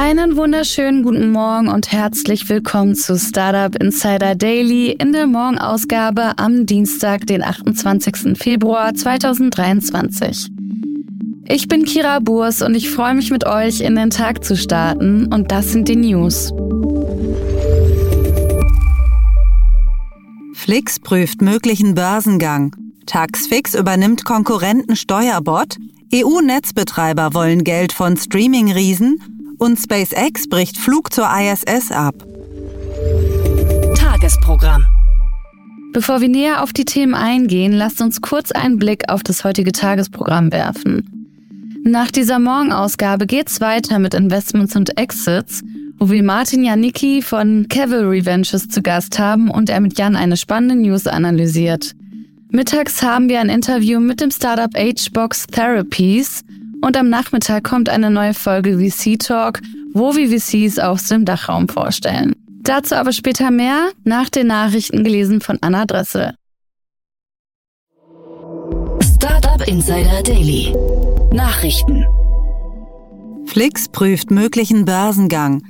Einen 0.00 0.36
wunderschönen 0.36 1.02
guten 1.02 1.32
Morgen 1.32 1.66
und 1.66 1.90
herzlich 1.90 2.48
willkommen 2.48 2.94
zu 2.94 3.18
Startup 3.18 3.74
Insider 3.82 4.36
Daily 4.36 4.92
in 4.92 5.12
der 5.12 5.26
Morgenausgabe 5.26 6.38
am 6.38 6.66
Dienstag, 6.66 7.26
den 7.26 7.42
28. 7.42 8.38
Februar 8.38 8.94
2023. 8.94 10.50
Ich 11.48 11.66
bin 11.66 11.84
Kira 11.84 12.20
Burs 12.20 12.62
und 12.62 12.76
ich 12.76 12.88
freue 12.90 13.14
mich 13.14 13.32
mit 13.32 13.44
euch 13.44 13.80
in 13.80 13.96
den 13.96 14.10
Tag 14.10 14.44
zu 14.44 14.56
starten 14.56 15.34
und 15.34 15.50
das 15.50 15.72
sind 15.72 15.88
die 15.88 15.96
News. 15.96 16.52
Flix 20.54 21.00
prüft 21.00 21.42
möglichen 21.42 21.96
Börsengang. 21.96 22.72
Taxfix 23.06 23.74
übernimmt 23.74 24.24
Konkurrenten 24.24 24.94
Steuerbot. 24.94 25.76
EU-Netzbetreiber 26.14 27.34
wollen 27.34 27.64
Geld 27.64 27.92
von 27.92 28.16
Streaming-Riesen 28.16 29.37
und 29.58 29.78
SpaceX 29.78 30.48
bricht 30.48 30.76
Flug 30.76 31.12
zur 31.12 31.28
ISS 31.28 31.92
ab. 31.92 32.14
Tagesprogramm. 33.96 34.84
Bevor 35.92 36.20
wir 36.20 36.28
näher 36.28 36.62
auf 36.62 36.72
die 36.72 36.84
Themen 36.84 37.14
eingehen, 37.14 37.72
lasst 37.72 38.00
uns 38.00 38.20
kurz 38.20 38.52
einen 38.52 38.78
Blick 38.78 39.08
auf 39.08 39.22
das 39.22 39.44
heutige 39.44 39.72
Tagesprogramm 39.72 40.52
werfen. 40.52 41.18
Nach 41.84 42.10
dieser 42.10 42.38
Morgenausgabe 42.38 43.26
geht's 43.26 43.60
weiter 43.60 43.98
mit 43.98 44.14
Investments 44.14 44.76
und 44.76 44.98
Exits, 44.98 45.62
wo 45.98 46.10
wir 46.10 46.22
Martin 46.22 46.62
Janicki 46.62 47.22
von 47.22 47.66
Cavalry 47.68 48.24
Ventures 48.24 48.68
zu 48.68 48.82
Gast 48.82 49.18
haben 49.18 49.50
und 49.50 49.70
er 49.70 49.80
mit 49.80 49.98
Jan 49.98 50.14
eine 50.14 50.36
spannende 50.36 50.76
News 50.76 51.06
analysiert. 51.06 51.94
Mittags 52.50 53.02
haben 53.02 53.28
wir 53.28 53.40
ein 53.40 53.48
Interview 53.48 54.00
mit 54.00 54.20
dem 54.20 54.30
Startup 54.30 54.70
HBox 54.74 55.46
Therapies 55.46 56.44
und 56.82 56.96
am 56.96 57.08
Nachmittag 57.08 57.64
kommt 57.64 57.88
eine 57.88 58.10
neue 58.10 58.34
Folge 58.34 58.78
VC 58.78 59.18
Talk, 59.18 59.60
wo 59.92 60.14
wir 60.14 60.28
VCs 60.28 60.78
aus 60.78 61.08
dem 61.08 61.24
Dachraum 61.24 61.68
vorstellen. 61.68 62.34
Dazu 62.62 62.94
aber 62.96 63.12
später 63.12 63.50
mehr, 63.50 63.90
nach 64.04 64.28
den 64.28 64.48
Nachrichten 64.48 65.04
gelesen 65.04 65.40
von 65.40 65.58
Anna 65.60 65.86
Dressel. 65.86 66.34
Startup 69.02 69.66
Insider 69.66 70.22
Daily. 70.22 70.74
Nachrichten. 71.32 72.04
Flix 73.46 73.88
prüft 73.88 74.30
möglichen 74.30 74.84
Börsengang. 74.84 75.62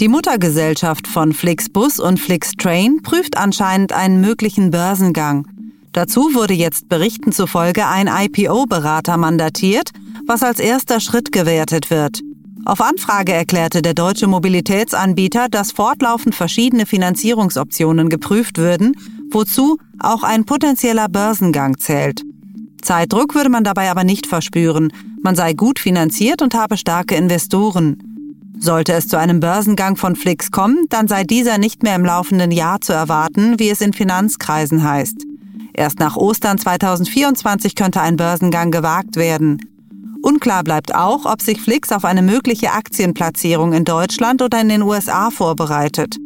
Die 0.00 0.08
Muttergesellschaft 0.08 1.06
von 1.06 1.32
Flixbus 1.32 2.00
und 2.00 2.18
Flixtrain 2.18 3.02
prüft 3.02 3.36
anscheinend 3.36 3.92
einen 3.92 4.20
möglichen 4.20 4.70
Börsengang. 4.70 5.46
Dazu 5.92 6.34
wurde 6.34 6.54
jetzt 6.54 6.88
Berichten 6.88 7.30
zufolge 7.30 7.86
ein 7.86 8.08
IPO-Berater 8.08 9.16
mandatiert, 9.16 9.90
was 10.26 10.42
als 10.42 10.58
erster 10.58 11.00
Schritt 11.00 11.32
gewertet 11.32 11.90
wird. 11.90 12.20
Auf 12.66 12.80
Anfrage 12.80 13.32
erklärte 13.32 13.82
der 13.82 13.92
deutsche 13.92 14.26
Mobilitätsanbieter, 14.26 15.48
dass 15.50 15.72
fortlaufend 15.72 16.34
verschiedene 16.34 16.86
Finanzierungsoptionen 16.86 18.08
geprüft 18.08 18.56
würden, 18.56 18.96
wozu 19.30 19.76
auch 19.98 20.22
ein 20.22 20.44
potenzieller 20.44 21.08
Börsengang 21.08 21.78
zählt. 21.78 22.22
Zeitdruck 22.80 23.34
würde 23.34 23.50
man 23.50 23.64
dabei 23.64 23.90
aber 23.90 24.04
nicht 24.04 24.26
verspüren. 24.26 24.92
Man 25.22 25.36
sei 25.36 25.52
gut 25.52 25.78
finanziert 25.78 26.42
und 26.42 26.54
habe 26.54 26.76
starke 26.76 27.16
Investoren. 27.16 27.98
Sollte 28.58 28.92
es 28.92 29.08
zu 29.08 29.18
einem 29.18 29.40
Börsengang 29.40 29.96
von 29.96 30.16
Flix 30.16 30.50
kommen, 30.50 30.86
dann 30.88 31.08
sei 31.08 31.24
dieser 31.24 31.58
nicht 31.58 31.82
mehr 31.82 31.96
im 31.96 32.04
laufenden 32.04 32.50
Jahr 32.50 32.80
zu 32.80 32.92
erwarten, 32.92 33.58
wie 33.58 33.68
es 33.68 33.80
in 33.80 33.92
Finanzkreisen 33.92 34.82
heißt. 34.84 35.26
Erst 35.74 35.98
nach 35.98 36.16
Ostern 36.16 36.56
2024 36.56 37.74
könnte 37.74 38.00
ein 38.00 38.16
Börsengang 38.16 38.70
gewagt 38.70 39.16
werden. 39.16 39.73
Unklar 40.24 40.64
bleibt 40.64 40.94
auch, 40.94 41.26
ob 41.26 41.42
sich 41.42 41.60
Flix 41.60 41.92
auf 41.92 42.06
eine 42.06 42.22
mögliche 42.22 42.72
Aktienplatzierung 42.72 43.74
in 43.74 43.84
Deutschland 43.84 44.40
oder 44.40 44.58
in 44.58 44.70
den 44.70 44.80
USA 44.80 45.30
vorbereitet. 45.30 46.16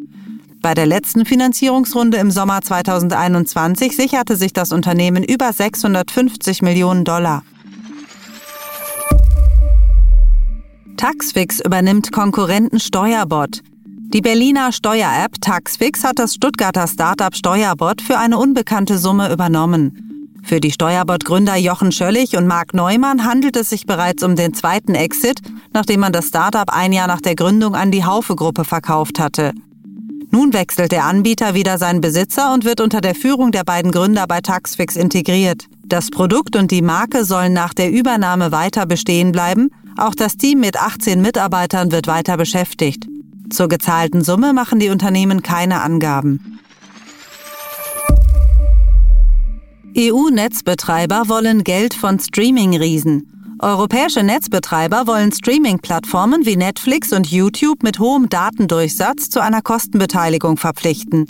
Bei 0.63 0.73
der 0.75 0.87
letzten 0.87 1.27
Finanzierungsrunde 1.27 2.17
im 2.19 2.31
Sommer 2.31 2.63
2021 2.63 3.97
sicherte 3.97 4.37
sich 4.37 4.53
das 4.53 4.71
Unternehmen 4.71 5.25
über 5.25 5.53
650 5.53 6.63
Millionen 6.63 7.05
Dollar. 7.05 7.43
Taxfix 10.97 11.59
übernimmt 11.59 12.13
Konkurrenten 12.13 12.79
Steuerbot. 12.79 13.63
Die 14.15 14.21
Berliner 14.21 14.71
Steuer-App 14.71 15.41
Taxfix 15.41 16.05
hat 16.05 16.21
das 16.21 16.35
Stuttgarter 16.35 16.87
Startup 16.87 17.35
Steuerbot 17.35 18.01
für 18.01 18.17
eine 18.17 18.39
unbekannte 18.39 18.97
Summe 18.97 19.33
übernommen. 19.33 20.08
Für 20.49 20.61
die 20.61 20.73
Steuerbot-Gründer 20.73 21.57
Jochen 21.57 21.93
Schöllig 21.93 22.35
und 22.35 22.47
Marc 22.47 22.73
Neumann 22.73 23.27
handelt 23.27 23.55
es 23.55 23.69
sich 23.69 23.85
bereits 23.85 24.23
um 24.23 24.35
den 24.35 24.55
zweiten 24.55 24.95
Exit, 24.95 25.43
nachdem 25.75 26.01
man 26.01 26.11
das 26.11 26.29
Startup 26.29 26.71
ein 26.73 26.95
Jahr 26.95 27.07
nach 27.07 27.21
der 27.21 27.35
Gründung 27.35 27.75
an 27.75 27.91
die 27.91 28.07
Haufe-Gruppe 28.07 28.65
verkauft 28.65 29.21
hatte. 29.21 29.53
Nun 30.31 30.55
wechselt 30.55 30.91
der 30.91 31.05
Anbieter 31.05 31.53
wieder 31.53 31.77
seinen 31.77 32.01
Besitzer 32.01 32.55
und 32.55 32.65
wird 32.65 32.81
unter 32.81 33.03
der 33.03 33.15
Führung 33.15 33.53
der 33.53 33.63
beiden 33.63 33.93
Gründer 33.93 34.27
bei 34.27 34.41
Taxfix 34.41 34.97
integriert. 34.97 35.67
Das 35.85 36.09
Produkt 36.09 36.57
und 36.57 36.71
die 36.71 36.81
Marke 36.81 37.27
sollen 37.27 37.53
nach 37.53 37.75
der 37.75 37.93
Übernahme 37.93 38.51
weiter 38.51 38.87
bestehen 38.87 39.33
bleiben. 39.33 39.69
Auch 39.99 40.15
das 40.15 40.39
Team 40.39 40.61
mit 40.61 40.81
18 40.81 41.21
Mitarbeitern 41.21 41.93
wird 41.93 42.07
weiter 42.07 42.39
beschäftigt. 42.39 43.07
Zur 43.51 43.69
gezahlten 43.69 44.25
Summe 44.25 44.55
machen 44.55 44.81
die 44.81 44.89
Unternehmen 44.89 45.43
keine 45.43 45.83
Angaben. 45.83 46.58
EU-Netzbetreiber 50.01 51.29
wollen 51.29 51.65
Geld 51.65 51.93
von 51.93 52.21
Streaming-Riesen. 52.21 53.57
Europäische 53.59 54.23
Netzbetreiber 54.23 55.09
wollen 55.09 55.33
Streaming-Plattformen 55.33 56.47
wie 56.47 56.57
Netflix 56.57 57.13
und 57.13 57.27
YouTube 57.27 57.83
mit 57.83 57.99
hohem 57.99 58.29
Datendurchsatz 58.29 59.29
zu 59.29 59.43
einer 59.43 59.61
Kostenbeteiligung 59.61 60.57
verpflichten. 60.57 61.27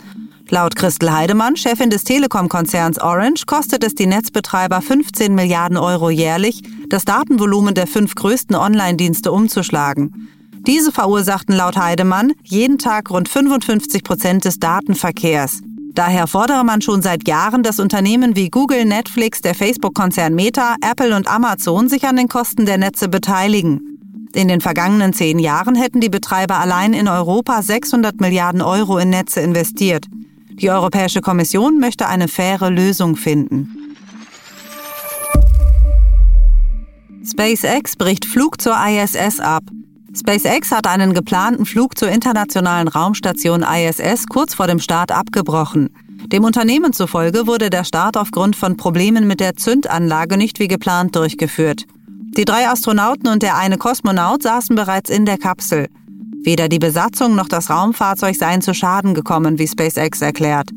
Laut 0.49 0.75
Christel 0.75 1.11
Heidemann, 1.11 1.55
Chefin 1.55 1.89
des 1.89 2.03
Telekom-Konzerns 2.03 3.01
Orange, 3.01 3.47
kostet 3.47 3.83
es 3.83 3.95
die 3.95 4.05
Netzbetreiber 4.05 4.83
15 4.83 5.33
Milliarden 5.33 5.77
Euro 5.77 6.11
jährlich, 6.11 6.61
das 6.89 7.05
Datenvolumen 7.05 7.73
der 7.73 7.87
fünf 7.87 8.13
größten 8.13 8.55
Online-Dienste 8.55 9.31
umzuschlagen. 9.31 10.27
Diese 10.67 10.91
verursachten 10.91 11.55
laut 11.55 11.75
Heidemann 11.75 12.33
jeden 12.43 12.77
Tag 12.77 13.09
rund 13.09 13.29
55 13.29 14.03
Prozent 14.03 14.45
des 14.45 14.59
Datenverkehrs. 14.59 15.61
Daher 15.99 16.27
fordere 16.27 16.63
man 16.63 16.81
schon 16.81 17.01
seit 17.01 17.27
Jahren, 17.27 17.61
dass 17.61 17.77
Unternehmen 17.77 18.37
wie 18.37 18.49
Google, 18.49 18.85
Netflix, 18.85 19.41
der 19.41 19.53
Facebook-Konzern 19.53 20.33
Meta, 20.33 20.77
Apple 20.79 21.13
und 21.13 21.27
Amazon 21.27 21.89
sich 21.89 22.05
an 22.05 22.15
den 22.15 22.29
Kosten 22.29 22.65
der 22.65 22.77
Netze 22.77 23.09
beteiligen. 23.09 24.29
In 24.33 24.47
den 24.47 24.61
vergangenen 24.61 25.11
zehn 25.11 25.39
Jahren 25.39 25.75
hätten 25.75 25.99
die 25.99 26.07
Betreiber 26.07 26.57
allein 26.61 26.93
in 26.93 27.09
Europa 27.09 27.61
600 27.61 28.21
Milliarden 28.21 28.61
Euro 28.61 28.97
in 28.97 29.09
Netze 29.09 29.41
investiert. 29.41 30.05
Die 30.51 30.71
Europäische 30.71 31.19
Kommission 31.19 31.79
möchte 31.79 32.07
eine 32.07 32.29
faire 32.29 32.69
Lösung 32.69 33.17
finden. 33.17 33.97
SpaceX 37.29 37.97
bricht 37.97 38.23
Flug 38.23 38.61
zur 38.61 38.77
ISS 38.87 39.41
ab. 39.41 39.63
SpaceX 40.15 40.71
hat 40.71 40.87
einen 40.87 41.13
geplanten 41.13 41.65
Flug 41.65 41.97
zur 41.97 42.09
internationalen 42.09 42.87
Raumstation 42.87 43.63
ISS 43.63 44.27
kurz 44.27 44.55
vor 44.55 44.67
dem 44.67 44.79
Start 44.79 45.11
abgebrochen. 45.11 45.89
Dem 46.27 46.43
Unternehmen 46.43 46.93
zufolge 46.93 47.47
wurde 47.47 47.69
der 47.69 47.83
Start 47.83 48.17
aufgrund 48.17 48.55
von 48.55 48.75
Problemen 48.75 49.27
mit 49.27 49.39
der 49.39 49.55
Zündanlage 49.55 50.37
nicht 50.37 50.59
wie 50.59 50.67
geplant 50.67 51.15
durchgeführt. 51.15 51.85
Die 52.37 52.45
drei 52.45 52.67
Astronauten 52.67 53.27
und 53.27 53.43
der 53.43 53.57
eine 53.57 53.77
Kosmonaut 53.77 54.43
saßen 54.43 54.75
bereits 54.75 55.09
in 55.09 55.25
der 55.25 55.37
Kapsel. 55.37 55.87
Weder 56.43 56.69
die 56.69 56.79
Besatzung 56.79 57.35
noch 57.35 57.47
das 57.47 57.69
Raumfahrzeug 57.69 58.35
seien 58.35 58.61
zu 58.61 58.73
Schaden 58.73 59.13
gekommen, 59.13 59.59
wie 59.59 59.67
SpaceX 59.67 60.21
erklärt. 60.21 60.69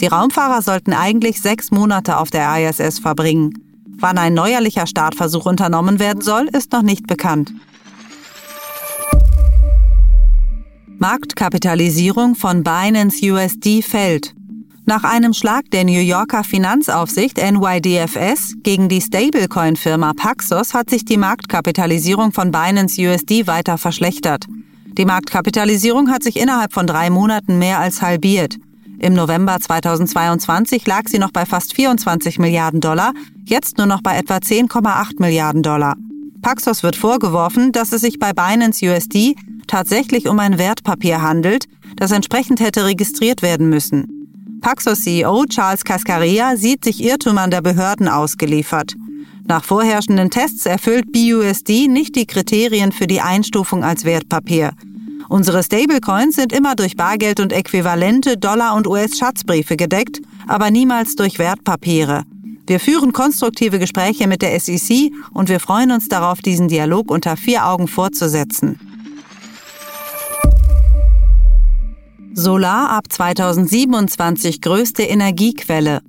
Die 0.00 0.06
Raumfahrer 0.06 0.62
sollten 0.62 0.92
eigentlich 0.92 1.40
sechs 1.40 1.70
Monate 1.70 2.18
auf 2.18 2.30
der 2.30 2.68
ISS 2.68 3.00
verbringen. 3.00 3.52
Wann 3.98 4.16
ein 4.16 4.34
neuerlicher 4.34 4.86
Startversuch 4.86 5.44
unternommen 5.44 5.98
werden 5.98 6.22
soll, 6.22 6.48
ist 6.52 6.72
noch 6.72 6.82
nicht 6.82 7.06
bekannt. 7.06 7.52
Marktkapitalisierung 11.00 12.34
von 12.34 12.64
Binance 12.64 13.24
USD 13.24 13.82
fällt. 13.82 14.34
Nach 14.84 15.04
einem 15.04 15.32
Schlag 15.32 15.70
der 15.70 15.84
New 15.84 16.00
Yorker 16.00 16.42
Finanzaufsicht 16.42 17.36
NYDFS 17.36 18.54
gegen 18.64 18.88
die 18.88 19.00
Stablecoin-Firma 19.00 20.12
Paxos 20.14 20.74
hat 20.74 20.90
sich 20.90 21.04
die 21.04 21.16
Marktkapitalisierung 21.16 22.32
von 22.32 22.50
Binance 22.50 23.00
USD 23.00 23.46
weiter 23.46 23.78
verschlechtert. 23.78 24.46
Die 24.98 25.04
Marktkapitalisierung 25.04 26.10
hat 26.10 26.24
sich 26.24 26.36
innerhalb 26.36 26.72
von 26.72 26.88
drei 26.88 27.10
Monaten 27.10 27.60
mehr 27.60 27.78
als 27.78 28.02
halbiert. 28.02 28.56
Im 28.98 29.14
November 29.14 29.60
2022 29.60 30.84
lag 30.84 31.02
sie 31.06 31.20
noch 31.20 31.30
bei 31.30 31.46
fast 31.46 31.74
24 31.74 32.40
Milliarden 32.40 32.80
Dollar, 32.80 33.12
jetzt 33.44 33.78
nur 33.78 33.86
noch 33.86 34.02
bei 34.02 34.16
etwa 34.16 34.38
10,8 34.38 35.20
Milliarden 35.20 35.62
Dollar. 35.62 35.94
Paxos 36.42 36.82
wird 36.82 36.96
vorgeworfen, 36.96 37.70
dass 37.70 37.92
es 37.92 38.00
sich 38.00 38.18
bei 38.18 38.32
Binance 38.32 38.84
USD 38.84 39.36
tatsächlich 39.68 40.28
um 40.28 40.38
ein 40.40 40.58
Wertpapier 40.58 41.22
handelt, 41.22 41.66
das 41.96 42.10
entsprechend 42.10 42.60
hätte 42.60 42.84
registriert 42.84 43.42
werden 43.42 43.68
müssen. 43.68 44.18
Paxos 44.60 45.02
CEO 45.02 45.44
Charles 45.46 45.84
Cascaria 45.84 46.56
sieht 46.56 46.84
sich 46.84 47.02
Irrtümern 47.02 47.50
der 47.50 47.62
Behörden 47.62 48.08
ausgeliefert. 48.08 48.94
Nach 49.46 49.64
vorherrschenden 49.64 50.30
Tests 50.30 50.66
erfüllt 50.66 51.12
BUSD 51.12 51.88
nicht 51.88 52.16
die 52.16 52.26
Kriterien 52.26 52.92
für 52.92 53.06
die 53.06 53.20
Einstufung 53.20 53.84
als 53.84 54.04
Wertpapier. 54.04 54.72
Unsere 55.28 55.62
Stablecoins 55.62 56.36
sind 56.36 56.52
immer 56.52 56.74
durch 56.74 56.96
Bargeld 56.96 57.38
und 57.40 57.52
äquivalente 57.52 58.36
Dollar- 58.36 58.74
und 58.74 58.86
US-Schatzbriefe 58.86 59.76
gedeckt, 59.76 60.20
aber 60.46 60.70
niemals 60.70 61.16
durch 61.16 61.38
Wertpapiere. 61.38 62.24
Wir 62.66 62.80
führen 62.80 63.12
konstruktive 63.12 63.78
Gespräche 63.78 64.26
mit 64.26 64.42
der 64.42 64.58
SEC 64.58 65.12
und 65.32 65.48
wir 65.48 65.60
freuen 65.60 65.90
uns 65.92 66.08
darauf, 66.08 66.40
diesen 66.40 66.68
Dialog 66.68 67.10
unter 67.10 67.36
vier 67.36 67.66
Augen 67.66 67.88
fortzusetzen. 67.88 68.78
Solar 72.38 72.90
ab 72.90 73.06
2027 73.08 74.60
größte 74.60 75.02
Energiequelle. 75.02 76.02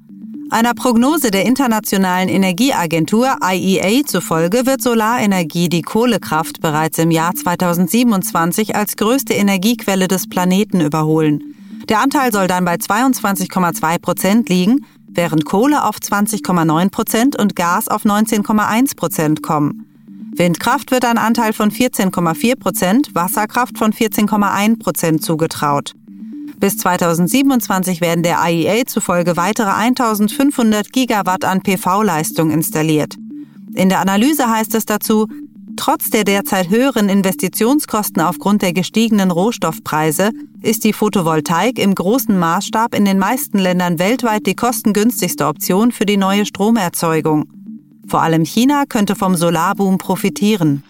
Einer 0.51 0.75
Prognose 0.75 1.31
der 1.31 1.47
Internationalen 1.47 2.29
Energieagentur 2.29 3.37
IEA 3.41 4.05
zufolge 4.05 4.67
wird 4.67 4.83
Solarenergie 4.83 5.69
die 5.69 5.81
Kohlekraft 5.81 6.61
bereits 6.61 6.99
im 6.99 7.09
Jahr 7.09 7.33
2027 7.33 8.75
als 8.75 8.95
größte 8.95 9.33
Energiequelle 9.33 10.07
des 10.07 10.29
Planeten 10.29 10.81
überholen. 10.81 11.55
Der 11.89 11.99
Anteil 11.99 12.31
soll 12.31 12.45
dann 12.45 12.63
bei 12.63 12.75
22,2 12.75 13.99
Prozent 13.99 14.49
liegen, 14.49 14.85
während 15.07 15.45
Kohle 15.45 15.83
auf 15.83 15.95
20,9 15.95 16.91
Prozent 16.91 17.39
und 17.39 17.55
Gas 17.55 17.87
auf 17.87 18.05
19,1 18.05 18.95
Prozent 18.95 19.41
kommen. 19.41 19.89
Windkraft 20.35 20.91
wird 20.91 21.05
ein 21.05 21.17
Anteil 21.17 21.53
von 21.53 21.71
14,4 21.71 22.55
Prozent, 22.55 23.15
Wasserkraft 23.15 23.79
von 23.79 23.91
14,1 23.93 24.77
Prozent 24.77 25.23
zugetraut. 25.23 25.95
Bis 26.57 26.77
2027 26.77 28.01
werden 28.01 28.23
der 28.23 28.39
IEA 28.45 28.85
zufolge 28.85 29.37
weitere 29.37 29.69
1500 29.69 30.91
Gigawatt 30.91 31.45
an 31.45 31.61
PV-Leistung 31.61 32.51
installiert. 32.51 33.15
In 33.73 33.89
der 33.89 33.99
Analyse 33.99 34.49
heißt 34.49 34.75
es 34.75 34.85
dazu, 34.85 35.27
Trotz 35.79 36.09
der 36.09 36.25
derzeit 36.25 36.69
höheren 36.69 37.07
Investitionskosten 37.07 38.21
aufgrund 38.21 38.61
der 38.63 38.73
gestiegenen 38.73 39.31
Rohstoffpreise 39.31 40.31
ist 40.61 40.83
die 40.83 40.91
Photovoltaik 40.91 41.79
im 41.79 41.95
großen 41.95 42.37
Maßstab 42.37 42.93
in 42.93 43.05
den 43.05 43.17
meisten 43.17 43.57
Ländern 43.59 43.97
weltweit 43.97 44.45
die 44.45 44.57
kostengünstigste 44.57 45.47
Option 45.47 45.93
für 45.93 46.05
die 46.05 46.17
neue 46.17 46.45
Stromerzeugung. 46.45 47.45
Vor 48.07 48.21
allem 48.21 48.43
China 48.43 48.83
könnte 48.89 49.15
vom 49.15 49.37
Solarboom 49.37 49.99
profitieren. 49.99 50.83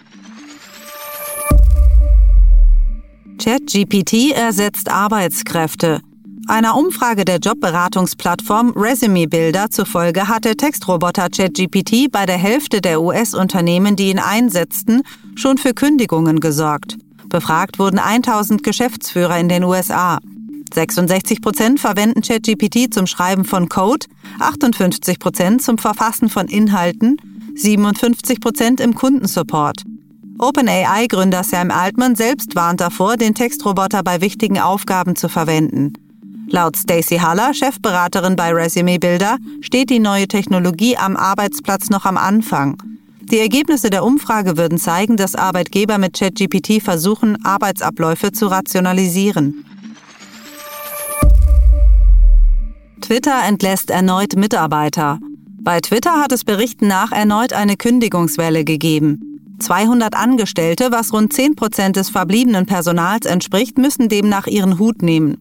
ChatGPT 3.40 4.34
ersetzt 4.36 4.92
Arbeitskräfte. 4.92 6.02
Einer 6.48 6.76
Umfrage 6.76 7.24
der 7.24 7.38
Jobberatungsplattform 7.38 8.74
Resume 8.76 9.30
Builder 9.30 9.70
zufolge 9.70 10.28
hat 10.28 10.44
der 10.44 10.58
Textroboter 10.58 11.30
ChatGPT 11.30 12.12
bei 12.12 12.26
der 12.26 12.38
Hälfte 12.38 12.82
der 12.82 13.02
US-Unternehmen, 13.02 13.96
die 13.96 14.10
ihn 14.10 14.20
einsetzten, 14.20 15.04
schon 15.36 15.58
für 15.58 15.74
Kündigungen 15.74 16.42
gesorgt. 16.42 16.98
Befragt 17.30 17.80
wurden 17.80 18.00
1000 18.00 18.62
Geschäftsführer 18.62 19.40
in 19.40 19.48
den 19.48 19.64
USA. 19.64 20.20
66 20.74 21.42
Prozent 21.42 21.80
verwenden 21.80 22.22
ChatGPT 22.22 22.94
zum 22.94 23.08
Schreiben 23.08 23.46
von 23.46 23.70
Code, 23.70 24.06
58 24.40 25.18
Prozent 25.18 25.62
zum 25.62 25.78
Verfassen 25.78 26.28
von 26.28 26.48
Inhalten, 26.50 27.16
57 27.56 28.42
Prozent 28.42 28.82
im 28.82 28.96
Kundensupport. 28.96 29.86
OpenAI-Gründer 30.40 31.44
Sam 31.44 31.70
Altman 31.70 32.16
selbst 32.16 32.56
warnt 32.56 32.80
davor, 32.80 33.18
den 33.18 33.36
Textroboter 33.36 34.04
bei 34.04 34.22
wichtigen 34.22 34.58
Aufgaben 34.58 35.18
zu 35.18 35.28
verwenden. 35.28 35.94
Laut 36.48 36.78
Stacey 36.78 37.18
Haller, 37.18 37.54
Chefberaterin 37.54 38.38
bei 38.38 38.54
Resume 38.54 39.00
Builder, 39.00 39.38
steht 39.60 39.90
die 39.90 40.00
neue 40.00 40.30
Technologie 40.30 40.96
am 40.98 41.18
Arbeitsplatz 41.18 41.90
noch 41.90 42.06
am 42.06 42.16
Anfang. 42.16 42.82
Die 43.20 43.38
Ergebnisse 43.38 43.90
der 43.90 44.04
Umfrage 44.06 44.58
würden 44.58 44.80
zeigen, 44.80 45.18
dass 45.18 45.36
Arbeitgeber 45.36 45.98
mit 45.98 46.18
ChatGPT 46.18 46.82
versuchen, 46.82 47.38
Arbeitsabläufe 47.44 48.32
zu 48.32 48.48
rationalisieren. 48.48 49.66
Twitter 53.02 53.44
entlässt 53.46 53.92
erneut 53.92 54.36
Mitarbeiter. 54.36 55.20
Bei 55.62 55.82
Twitter 55.82 56.14
hat 56.22 56.32
es 56.32 56.46
Berichten 56.46 56.88
nach 56.88 57.12
erneut 57.12 57.52
eine 57.54 57.76
Kündigungswelle 57.76 58.64
gegeben. 58.64 59.29
200 59.60 60.16
Angestellte, 60.16 60.92
was 60.92 61.14
rund 61.14 61.34
10 61.34 61.56
Prozent 61.56 61.96
des 61.96 62.10
verbliebenen 62.10 62.66
Personals 62.66 63.26
entspricht, 63.26 63.78
müssen 63.78 64.10
demnach 64.10 64.48
ihren 64.48 64.80
Hut 64.80 65.02
nehmen. 65.02 65.38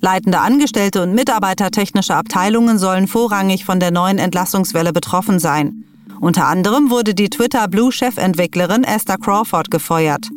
Leitende 0.00 0.40
Angestellte 0.40 1.02
und 1.02 1.14
Mitarbeiter 1.14 1.70
technischer 1.70 2.16
Abteilungen 2.16 2.78
sollen 2.78 3.06
vorrangig 3.06 3.64
von 3.64 3.80
der 3.80 3.90
neuen 3.90 4.18
Entlassungswelle 4.18 4.92
betroffen 4.92 5.38
sein. 5.38 5.84
Unter 6.20 6.46
anderem 6.46 6.90
wurde 6.90 7.14
die 7.14 7.30
Twitter 7.30 7.68
Blue-Chefentwicklerin 7.68 8.84
Esther 8.84 9.18
Crawford 9.18 9.70
gefeuert. 9.70 10.28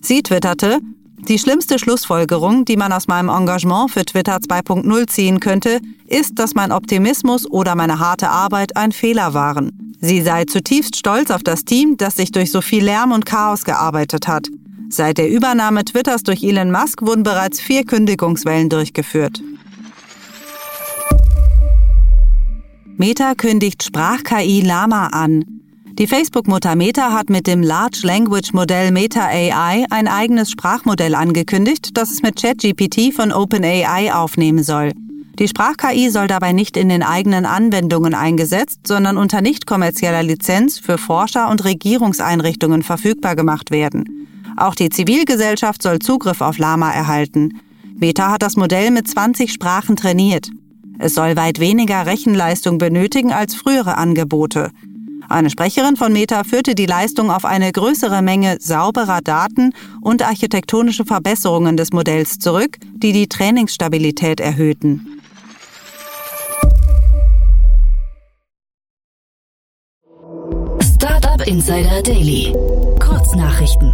Sie 0.00 0.22
twitterte, 0.22 0.80
die 1.28 1.38
schlimmste 1.38 1.78
Schlussfolgerung, 1.78 2.64
die 2.64 2.76
man 2.76 2.92
aus 2.92 3.06
meinem 3.06 3.28
Engagement 3.28 3.92
für 3.92 4.04
Twitter 4.04 4.36
2.0 4.38 5.06
ziehen 5.06 5.40
könnte, 5.40 5.80
ist, 6.06 6.38
dass 6.38 6.54
mein 6.54 6.72
Optimismus 6.72 7.48
oder 7.48 7.76
meine 7.76 8.00
harte 8.00 8.28
Arbeit 8.28 8.76
ein 8.76 8.90
Fehler 8.92 9.32
waren. 9.32 9.91
Sie 10.04 10.20
sei 10.20 10.44
zutiefst 10.46 10.96
stolz 10.96 11.30
auf 11.30 11.44
das 11.44 11.64
Team, 11.64 11.96
das 11.96 12.16
sich 12.16 12.32
durch 12.32 12.50
so 12.50 12.60
viel 12.60 12.84
Lärm 12.84 13.12
und 13.12 13.24
Chaos 13.24 13.64
gearbeitet 13.64 14.26
hat. 14.26 14.48
Seit 14.90 15.16
der 15.16 15.30
Übernahme 15.30 15.84
Twitters 15.84 16.24
durch 16.24 16.42
Elon 16.42 16.72
Musk 16.72 17.02
wurden 17.02 17.22
bereits 17.22 17.60
vier 17.60 17.84
Kündigungswellen 17.84 18.68
durchgeführt. 18.68 19.40
Meta 22.96 23.34
kündigt 23.36 23.84
Sprach-KI 23.84 24.62
Lama 24.62 25.06
an. 25.06 25.44
Die 25.98 26.08
Facebook-Mutter 26.08 26.74
Meta 26.74 27.12
hat 27.12 27.30
mit 27.30 27.46
dem 27.46 27.62
Large 27.62 28.00
Language 28.02 28.52
Modell 28.54 28.90
Meta 28.90 29.26
AI 29.26 29.84
ein 29.90 30.08
eigenes 30.08 30.50
Sprachmodell 30.50 31.14
angekündigt, 31.14 31.96
das 31.96 32.10
es 32.10 32.22
mit 32.22 32.42
ChatGPT 32.42 33.14
von 33.14 33.30
OpenAI 33.30 34.12
aufnehmen 34.12 34.64
soll. 34.64 34.90
Die 35.38 35.48
Sprach-KI 35.48 36.10
soll 36.10 36.26
dabei 36.26 36.52
nicht 36.52 36.76
in 36.76 36.90
den 36.90 37.02
eigenen 37.02 37.46
Anwendungen 37.46 38.14
eingesetzt, 38.14 38.86
sondern 38.86 39.16
unter 39.16 39.40
nicht 39.40 39.66
kommerzieller 39.66 40.22
Lizenz 40.22 40.78
für 40.78 40.98
Forscher 40.98 41.50
und 41.50 41.64
Regierungseinrichtungen 41.64 42.82
verfügbar 42.82 43.34
gemacht 43.34 43.70
werden. 43.70 44.28
Auch 44.56 44.74
die 44.74 44.90
Zivilgesellschaft 44.90 45.82
soll 45.82 46.00
Zugriff 46.00 46.42
auf 46.42 46.58
Lama 46.58 46.92
erhalten. 46.92 47.60
Meta 47.96 48.30
hat 48.30 48.42
das 48.42 48.56
Modell 48.56 48.90
mit 48.90 49.08
20 49.08 49.50
Sprachen 49.50 49.96
trainiert. 49.96 50.50
Es 50.98 51.14
soll 51.14 51.36
weit 51.36 51.58
weniger 51.60 52.04
Rechenleistung 52.04 52.76
benötigen 52.76 53.32
als 53.32 53.54
frühere 53.54 53.96
Angebote. 53.96 54.70
Eine 55.28 55.48
Sprecherin 55.48 55.96
von 55.96 56.12
Meta 56.12 56.44
führte 56.44 56.74
die 56.74 56.84
Leistung 56.84 57.30
auf 57.30 57.46
eine 57.46 57.72
größere 57.72 58.20
Menge 58.20 58.58
sauberer 58.60 59.20
Daten 59.22 59.72
und 60.02 60.22
architektonische 60.22 61.06
Verbesserungen 61.06 61.78
des 61.78 61.92
Modells 61.92 62.38
zurück, 62.38 62.76
die 62.92 63.12
die 63.12 63.28
Trainingsstabilität 63.28 64.40
erhöhten. 64.40 65.21
Insider 71.46 72.02
Daily. 72.02 72.54
Kurznachrichten. 73.00 73.92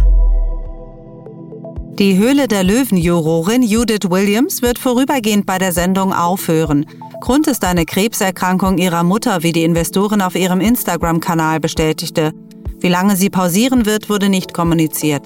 Die 1.97 2.15
Höhle 2.17 2.47
der 2.47 2.63
Löwen-Jurorin 2.63 3.63
Judith 3.63 4.09
Williams 4.09 4.61
wird 4.61 4.77
vorübergehend 4.77 5.47
bei 5.47 5.57
der 5.57 5.71
Sendung 5.71 6.13
aufhören. 6.13 6.85
Grund 7.21 7.47
ist 7.47 7.65
eine 7.65 7.85
Krebserkrankung 7.85 8.77
ihrer 8.77 9.03
Mutter, 9.03 9.41
wie 9.41 9.51
die 9.51 9.63
Investorin 9.63 10.21
auf 10.21 10.35
ihrem 10.35 10.61
Instagram-Kanal 10.61 11.59
bestätigte. 11.59 12.33
Wie 12.79 12.89
lange 12.89 13.15
sie 13.15 13.31
pausieren 13.31 13.85
wird, 13.85 14.09
wurde 14.09 14.29
nicht 14.29 14.53
kommuniziert. 14.53 15.23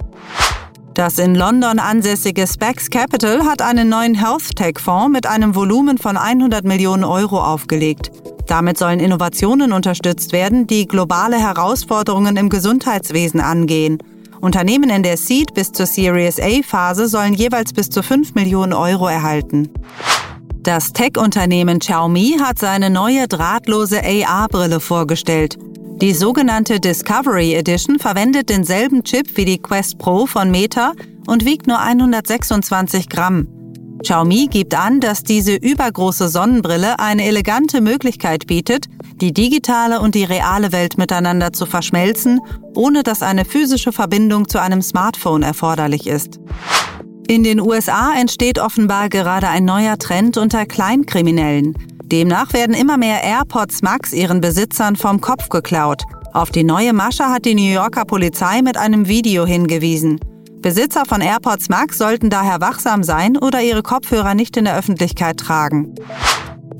Das 0.93 1.17
in 1.17 1.35
London 1.35 1.79
ansässige 1.79 2.47
Specs 2.47 2.89
Capital 2.89 3.45
hat 3.45 3.61
einen 3.61 3.89
neuen 3.89 4.15
Health 4.15 4.55
Tech 4.55 4.79
Fonds 4.79 5.11
mit 5.11 5.27
einem 5.27 5.55
Volumen 5.55 5.97
von 5.97 6.15
100 6.15 6.63
Millionen 6.63 7.03
Euro 7.03 7.43
aufgelegt. 7.43 8.11
Damit 8.47 8.77
sollen 8.77 8.99
Innovationen 8.99 9.71
unterstützt 9.71 10.33
werden, 10.33 10.67
die 10.67 10.87
globale 10.87 11.37
Herausforderungen 11.37 12.35
im 12.37 12.49
Gesundheitswesen 12.49 13.39
angehen. 13.39 13.99
Unternehmen 14.41 14.89
in 14.89 15.03
der 15.03 15.15
Seed 15.15 15.53
bis 15.53 15.71
zur 15.71 15.85
Series 15.85 16.39
A-Phase 16.39 17.07
sollen 17.07 17.33
jeweils 17.33 17.71
bis 17.71 17.89
zu 17.89 18.03
5 18.03 18.35
Millionen 18.35 18.73
Euro 18.73 19.07
erhalten. 19.07 19.69
Das 20.63 20.93
Tech-Unternehmen 20.93 21.79
Xiaomi 21.79 22.37
hat 22.41 22.59
seine 22.59 22.89
neue 22.89 23.27
drahtlose 23.27 24.01
AR-Brille 24.03 24.79
vorgestellt. 24.79 25.57
Die 26.01 26.13
sogenannte 26.13 26.79
Discovery 26.79 27.53
Edition 27.53 27.99
verwendet 27.99 28.49
denselben 28.49 29.03
Chip 29.03 29.37
wie 29.37 29.45
die 29.45 29.61
Quest 29.61 29.97
Pro 29.97 30.25
von 30.25 30.51
Meta 30.51 30.93
und 31.27 31.45
wiegt 31.45 31.67
nur 31.67 31.79
126 31.79 33.07
Gramm. 33.07 33.47
Xiaomi 34.03 34.47
gibt 34.51 34.75
an, 34.75 34.99
dass 34.99 35.23
diese 35.23 35.55
übergroße 35.55 36.27
Sonnenbrille 36.27 36.99
eine 36.99 37.25
elegante 37.25 37.79
Möglichkeit 37.79 38.47
bietet, 38.47 38.87
die 39.21 39.31
digitale 39.31 40.01
und 40.01 40.13
die 40.13 40.25
reale 40.25 40.73
Welt 40.73 40.97
miteinander 40.97 41.53
zu 41.53 41.65
verschmelzen, 41.65 42.41
ohne 42.75 43.03
dass 43.03 43.21
eine 43.21 43.45
physische 43.45 43.93
Verbindung 43.93 44.49
zu 44.49 44.61
einem 44.61 44.81
Smartphone 44.81 45.41
erforderlich 45.41 46.07
ist. 46.07 46.39
In 47.27 47.43
den 47.43 47.61
USA 47.61 48.13
entsteht 48.13 48.59
offenbar 48.59 49.07
gerade 49.07 49.47
ein 49.47 49.63
neuer 49.63 49.97
Trend 49.97 50.37
unter 50.37 50.65
Kleinkriminellen. 50.65 51.73
Demnach 52.03 52.51
werden 52.51 52.75
immer 52.75 52.97
mehr 52.97 53.23
AirPods 53.23 53.81
Max 53.81 54.11
ihren 54.11 54.41
Besitzern 54.41 54.97
vom 54.97 55.21
Kopf 55.21 55.47
geklaut. 55.47 56.03
Auf 56.33 56.51
die 56.51 56.65
neue 56.65 56.91
Masche 56.91 57.29
hat 57.29 57.45
die 57.45 57.55
New 57.55 57.71
Yorker 57.71 58.03
Polizei 58.03 58.61
mit 58.61 58.75
einem 58.75 59.07
Video 59.07 59.45
hingewiesen. 59.45 60.19
Besitzer 60.63 61.03
von 61.05 61.19
AirPods 61.19 61.67
Max 61.67 61.97
sollten 61.97 62.29
daher 62.29 62.61
wachsam 62.61 63.03
sein 63.03 63.37
oder 63.37 63.61
ihre 63.61 63.83
Kopfhörer 63.83 64.33
nicht 64.33 64.55
in 64.55 64.63
der 64.63 64.77
Öffentlichkeit 64.77 65.37
tragen. 65.37 65.93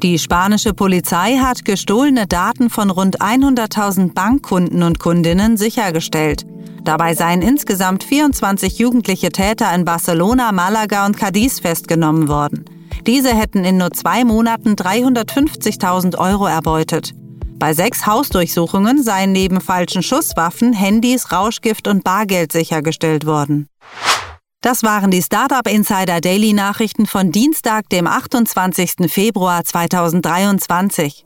Die 0.01 0.17
spanische 0.17 0.73
Polizei 0.73 1.37
hat 1.37 1.65
gestohlene 1.65 2.25
Daten 2.25 2.69
von 2.69 2.89
rund 2.89 3.21
100.000 3.21 4.13
Bankkunden 4.13 4.83
und 4.83 4.99
Kundinnen 4.99 5.57
sichergestellt. 5.57 6.45
Dabei 6.85 7.13
seien 7.13 7.41
insgesamt 7.41 8.05
24 8.05 8.79
jugendliche 8.79 9.29
Täter 9.29 9.73
in 9.75 9.83
Barcelona, 9.83 10.53
Malaga 10.53 11.05
und 11.05 11.17
Cadiz 11.17 11.59
festgenommen 11.59 12.29
worden. 12.29 12.63
Diese 13.05 13.35
hätten 13.35 13.65
in 13.65 13.77
nur 13.77 13.91
zwei 13.91 14.23
Monaten 14.23 14.75
350.000 14.75 16.17
Euro 16.17 16.47
erbeutet. 16.47 17.13
Bei 17.59 17.73
sechs 17.73 18.05
Hausdurchsuchungen 18.05 19.03
seien 19.03 19.33
neben 19.33 19.61
falschen 19.61 20.03
Schusswaffen 20.03 20.71
Handys, 20.73 21.31
Rauschgift 21.33 21.87
und 21.87 22.03
Bargeld 22.03 22.51
sichergestellt 22.51 23.25
worden. 23.25 23.67
Das 24.63 24.81
waren 24.81 25.11
die 25.11 25.21
Startup 25.21 25.67
Insider 25.67 26.21
Daily 26.21 26.53
Nachrichten 26.53 27.05
von 27.05 27.33
Dienstag, 27.33 27.89
dem 27.89 28.07
28. 28.07 29.11
Februar 29.11 29.65
2023. 29.65 31.25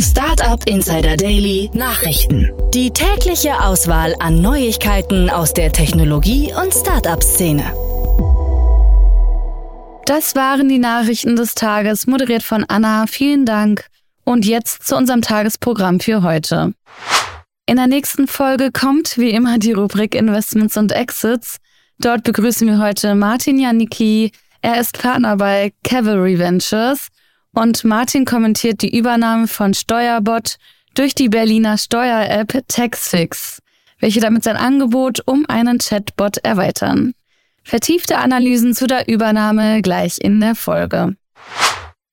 Startup 0.00 0.64
Insider 0.64 1.16
Daily 1.16 1.68
Nachrichten. 1.74 2.52
Die 2.72 2.92
tägliche 2.92 3.60
Auswahl 3.64 4.14
an 4.20 4.40
Neuigkeiten 4.40 5.28
aus 5.28 5.54
der 5.54 5.72
Technologie- 5.72 6.54
und 6.54 6.72
Startup-Szene. 6.72 7.64
Das 10.04 10.36
waren 10.36 10.68
die 10.68 10.78
Nachrichten 10.78 11.34
des 11.34 11.56
Tages, 11.56 12.06
moderiert 12.06 12.44
von 12.44 12.64
Anna. 12.68 13.06
Vielen 13.08 13.44
Dank. 13.44 13.88
Und 14.22 14.46
jetzt 14.46 14.86
zu 14.86 14.94
unserem 14.94 15.20
Tagesprogramm 15.20 15.98
für 15.98 16.22
heute. 16.22 16.74
In 17.66 17.74
der 17.74 17.88
nächsten 17.88 18.28
Folge 18.28 18.70
kommt 18.70 19.18
wie 19.18 19.30
immer 19.30 19.58
die 19.58 19.72
Rubrik 19.72 20.14
Investments 20.14 20.76
und 20.76 20.92
Exits. 20.92 21.58
Dort 21.98 22.24
begrüßen 22.24 22.66
wir 22.66 22.78
heute 22.78 23.14
Martin 23.14 23.58
Janicki. 23.58 24.30
Er 24.60 24.80
ist 24.80 24.98
Partner 24.98 25.36
bei 25.36 25.72
Cavalry 25.82 26.38
Ventures 26.38 27.08
und 27.52 27.84
Martin 27.84 28.26
kommentiert 28.26 28.82
die 28.82 28.96
Übernahme 28.96 29.48
von 29.48 29.72
Steuerbot 29.72 30.56
durch 30.94 31.14
die 31.14 31.30
Berliner 31.30 31.78
Steuer-App 31.78 32.64
Taxfix, 32.68 33.62
welche 33.98 34.20
damit 34.20 34.44
sein 34.44 34.56
Angebot 34.56 35.20
um 35.24 35.46
einen 35.48 35.78
Chatbot 35.78 36.38
erweitern. 36.38 37.14
Vertiefte 37.62 38.18
Analysen 38.18 38.74
zu 38.74 38.86
der 38.86 39.08
Übernahme 39.08 39.80
gleich 39.80 40.18
in 40.20 40.40
der 40.40 40.54
Folge. 40.54 41.16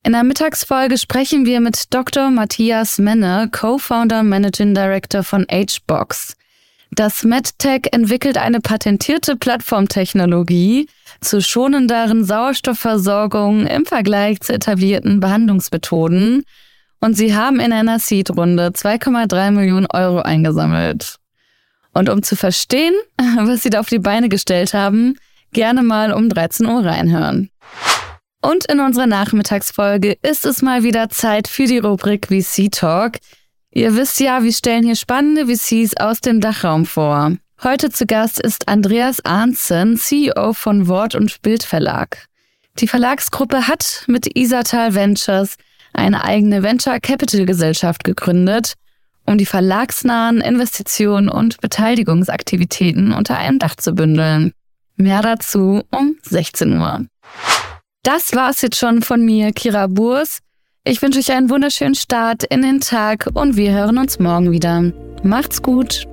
In 0.05 0.13
der 0.13 0.23
Mittagsfolge 0.23 0.97
sprechen 0.97 1.45
wir 1.45 1.59
mit 1.59 1.93
Dr. 1.93 2.29
Matthias 2.29 2.99
Menne, 2.99 3.49
Co-Founder 3.51 4.23
Managing 4.23 4.73
Director 4.73 5.23
von 5.23 5.45
HBox. 5.51 6.35
Das 6.95 7.23
MedTech 7.23 7.87
entwickelt 7.91 8.37
eine 8.37 8.59
patentierte 8.59 9.35
Plattformtechnologie 9.35 10.87
zur 11.21 11.41
schonenderen 11.41 12.23
Sauerstoffversorgung 12.23 13.65
im 13.65 13.85
Vergleich 13.85 14.41
zu 14.41 14.53
etablierten 14.53 15.19
Behandlungsmethoden 15.19 16.43
und 16.99 17.15
sie 17.15 17.35
haben 17.35 17.59
in 17.59 17.73
einer 17.73 17.97
Seed-Runde 17.97 18.67
2,3 18.67 19.51
Millionen 19.51 19.87
Euro 19.87 20.21
eingesammelt. 20.21 21.15
Und 21.93 22.09
um 22.09 22.21
zu 22.21 22.35
verstehen, 22.35 22.93
was 23.37 23.63
sie 23.63 23.71
da 23.71 23.79
auf 23.79 23.89
die 23.89 23.99
Beine 23.99 24.29
gestellt 24.29 24.75
haben, 24.75 25.15
gerne 25.51 25.81
mal 25.81 26.13
um 26.13 26.29
13 26.29 26.67
Uhr 26.67 26.85
reinhören. 26.85 27.49
Und 28.41 28.65
in 28.65 28.79
unserer 28.79 29.07
Nachmittagsfolge 29.07 30.17
ist 30.21 30.45
es 30.45 30.61
mal 30.61 30.83
wieder 30.83 31.09
Zeit 31.09 31.47
für 31.47 31.65
die 31.65 31.79
Rubrik 31.79 32.27
VC 32.27 32.71
Talk. 32.71 33.13
Ihr 33.75 33.95
wisst 33.95 34.19
ja, 34.19 34.43
wir 34.43 34.53
stellen 34.53 34.83
hier 34.83 34.95
spannende 34.95 35.47
VCs 35.47 35.97
aus 35.97 36.21
dem 36.21 36.39
Dachraum 36.39 36.85
vor. 36.85 37.31
Heute 37.63 37.89
zu 37.89 38.05
Gast 38.05 38.39
ist 38.39 38.67
Andreas 38.67 39.25
Arnzen, 39.25 39.97
CEO 39.97 40.53
von 40.53 40.87
Wort 40.87 41.15
und 41.15 41.41
Bild 41.41 41.63
Verlag. 41.63 42.27
Die 42.77 42.87
Verlagsgruppe 42.87 43.67
hat 43.67 44.03
mit 44.05 44.27
Isatal 44.37 44.93
Ventures 44.93 45.55
eine 45.91 46.23
eigene 46.23 46.61
Venture 46.61 46.99
Capital 46.99 47.47
Gesellschaft 47.47 48.03
gegründet, 48.03 48.73
um 49.25 49.39
die 49.39 49.47
verlagsnahen 49.47 50.41
Investitionen 50.41 51.27
und 51.27 51.59
Beteiligungsaktivitäten 51.59 53.11
unter 53.11 53.39
einem 53.39 53.57
Dach 53.57 53.75
zu 53.75 53.93
bündeln. 53.93 54.53
Mehr 54.97 55.23
dazu 55.23 55.81
um 55.89 56.17
16 56.21 56.77
Uhr. 56.77 57.07
Das 58.03 58.35
war's 58.35 58.61
jetzt 58.61 58.77
schon 58.77 59.01
von 59.01 59.25
mir, 59.25 59.51
Kira 59.51 59.87
Burs. 59.87 60.41
Ich 60.85 61.01
wünsche 61.01 61.19
euch 61.19 61.31
einen 61.31 61.49
wunderschönen 61.49 61.95
Start 61.95 62.43
in 62.43 62.61
den 62.61 62.81
Tag 62.81 63.29
und 63.33 63.55
wir 63.55 63.71
hören 63.71 63.97
uns 63.97 64.19
morgen 64.19 64.51
wieder. 64.51 64.91
Macht's 65.23 65.61
gut! 65.61 66.05